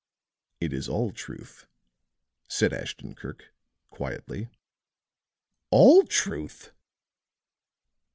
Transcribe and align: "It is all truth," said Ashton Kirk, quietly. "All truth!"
"It 0.59 0.73
is 0.73 0.89
all 0.89 1.11
truth," 1.11 1.67
said 2.49 2.73
Ashton 2.73 3.13
Kirk, 3.13 3.53
quietly. 3.91 4.49
"All 5.69 6.05
truth!" 6.05 6.71